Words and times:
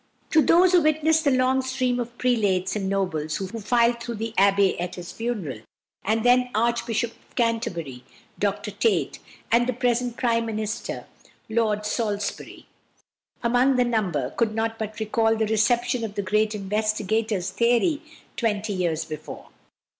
Those 0.33 0.71
who 0.71 0.81
witnessed 0.81 1.25
the 1.25 1.29
long 1.29 1.61
stream 1.61 1.99
of 1.99 2.17
prelates 2.17 2.75
and 2.75 2.89
nobles 2.89 3.35
who 3.35 3.45
filed 3.47 4.01
through 4.01 4.15
the 4.15 4.33
Abbey 4.35 4.75
at 4.79 4.95
his 4.95 5.11
funeral, 5.11 5.59
the 6.07 6.15
then 6.15 6.49
Archbishop 6.55 7.11
of 7.11 7.35
Canterbury 7.35 8.03
(Dr 8.39 8.71
Tait) 8.71 9.19
and 9.51 9.67
the 9.67 9.73
present 9.73 10.17
Prime 10.17 10.47
Minister 10.47 11.05
(Lord 11.49 11.85
Salisbury) 11.85 12.65
among 13.43 13.75
the 13.75 13.85
number, 13.85 14.31
could 14.31 14.55
not 14.55 14.79
but 14.79 14.99
recall 14.99 15.35
the 15.35 15.45
reception 15.45 16.03
of 16.03 16.15
the 16.15 16.23
great 16.23 16.55
investigator's 16.55 17.51
theory 17.51 18.01
twenty 18.35 18.73
years 18.73 19.05
before. 19.05 19.49